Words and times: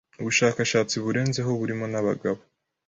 ubushakashatsi 0.21 0.95
burenzeho 1.03 1.49
burimo 1.59 1.85
n'abagabo 1.91 2.39